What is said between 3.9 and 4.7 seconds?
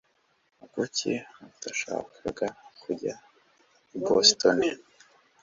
i Boston